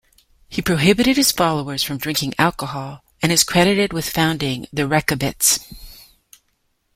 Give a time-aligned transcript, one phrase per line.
[0.49, 5.59] He prohibited his followers from drinking alcohol, and is credited with founding the Rechabites.